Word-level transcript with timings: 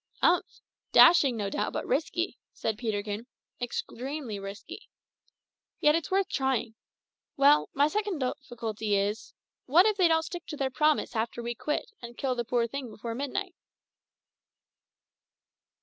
"Umph! 0.23 0.61
dashing, 0.91 1.37
no 1.37 1.51
doubt, 1.51 1.73
but 1.73 1.85
risky," 1.85 2.39
said 2.53 2.75
Peterkin 2.75 3.27
"extremely 3.61 4.39
risky. 4.39 4.89
Yet 5.79 5.93
it's 5.93 6.09
worth 6.09 6.27
trying. 6.27 6.73
Well, 7.37 7.69
my 7.75 7.87
second 7.87 8.17
difficulty 8.17 8.95
is 8.95 9.35
what 9.67 9.85
if 9.85 9.97
they 9.97 10.07
don't 10.07 10.25
stick 10.25 10.47
to 10.47 10.57
their 10.57 10.71
promise 10.71 11.15
after 11.15 11.43
we 11.43 11.53
quit, 11.53 11.91
and 12.01 12.17
kill 12.17 12.33
the 12.33 12.43
poor 12.43 12.65
thing 12.65 12.89
before 12.89 13.13
midnight?" 13.13 13.53